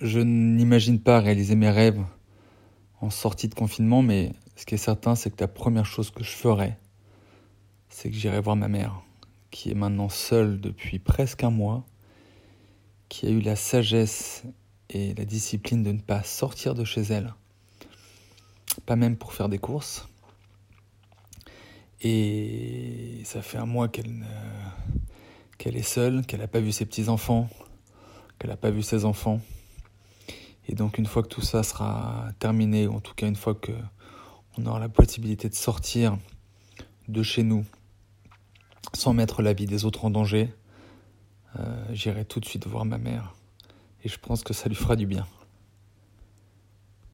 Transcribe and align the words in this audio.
je 0.00 0.20
n'imagine 0.20 1.00
pas 1.00 1.20
réaliser 1.20 1.54
mes 1.54 1.70
rêves 1.70 2.04
en 3.00 3.10
sortie 3.10 3.48
de 3.48 3.54
confinement, 3.54 4.02
mais 4.02 4.32
ce 4.56 4.66
qui 4.66 4.74
est 4.74 4.78
certain, 4.78 5.14
c'est 5.14 5.30
que 5.30 5.40
la 5.40 5.48
première 5.48 5.86
chose 5.86 6.10
que 6.10 6.24
je 6.24 6.30
ferai, 6.30 6.76
c'est 7.88 8.10
que 8.10 8.16
j'irai 8.16 8.40
voir 8.40 8.56
ma 8.56 8.68
mère, 8.68 9.02
qui 9.50 9.70
est 9.70 9.74
maintenant 9.74 10.08
seule 10.08 10.60
depuis 10.60 10.98
presque 10.98 11.44
un 11.44 11.50
mois, 11.50 11.84
qui 13.08 13.26
a 13.26 13.30
eu 13.30 13.40
la 13.40 13.56
sagesse 13.56 14.44
et 14.90 15.14
la 15.14 15.24
discipline 15.24 15.82
de 15.82 15.92
ne 15.92 16.00
pas 16.00 16.22
sortir 16.22 16.74
de 16.74 16.84
chez 16.84 17.02
elle, 17.02 17.34
pas 18.84 18.96
même 18.96 19.16
pour 19.16 19.32
faire 19.32 19.48
des 19.48 19.58
courses. 19.58 20.08
Et 22.02 23.22
ça 23.24 23.40
fait 23.42 23.58
un 23.58 23.66
mois 23.66 23.88
qu'elle 23.88 24.24
qu'elle 25.58 25.76
est 25.76 25.82
seule, 25.82 26.24
qu'elle 26.26 26.40
n'a 26.40 26.48
pas 26.48 26.60
vu 26.60 26.70
ses 26.70 26.84
petits-enfants, 26.84 27.48
qu'elle 28.38 28.50
n'a 28.50 28.58
pas 28.58 28.70
vu 28.70 28.82
ses 28.82 29.06
enfants. 29.06 29.40
Et 30.68 30.74
donc 30.74 30.98
une 30.98 31.06
fois 31.06 31.22
que 31.22 31.28
tout 31.28 31.42
ça 31.42 31.62
sera 31.62 32.28
terminé, 32.38 32.86
ou 32.86 32.94
en 32.94 33.00
tout 33.00 33.14
cas 33.14 33.28
une 33.28 33.36
fois 33.36 33.54
que 33.54 33.72
on 34.58 34.66
aura 34.66 34.78
la 34.78 34.88
possibilité 34.88 35.48
de 35.48 35.54
sortir 35.54 36.16
de 37.08 37.22
chez 37.22 37.42
nous 37.42 37.64
sans 38.94 39.12
mettre 39.12 39.42
la 39.42 39.52
vie 39.52 39.66
des 39.66 39.84
autres 39.84 40.04
en 40.04 40.10
danger, 40.10 40.52
euh, 41.58 41.84
j'irai 41.92 42.24
tout 42.24 42.40
de 42.40 42.46
suite 42.46 42.66
voir 42.66 42.84
ma 42.84 42.98
mère. 42.98 43.34
Et 44.04 44.08
je 44.08 44.18
pense 44.18 44.42
que 44.42 44.54
ça 44.54 44.68
lui 44.68 44.76
fera 44.76 44.96
du 44.96 45.06
bien. 45.06 45.26